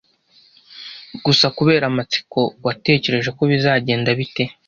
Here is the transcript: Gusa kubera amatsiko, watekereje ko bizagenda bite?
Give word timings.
Gusa 1.25 1.45
kubera 1.57 1.83
amatsiko, 1.91 2.39
watekereje 2.65 3.29
ko 3.37 3.41
bizagenda 3.51 4.09
bite? 4.19 4.43